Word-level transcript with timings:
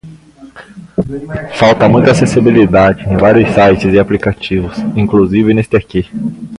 Falta 1.53 1.87
muita 1.87 2.09
acessibilidade 2.09 3.03
em 3.03 3.15
vários 3.17 3.53
sites 3.53 3.93
e 3.93 3.99
aplicativos, 3.99 4.79
inclusive 4.97 5.53
neste 5.53 5.77
aqui. 5.77 6.09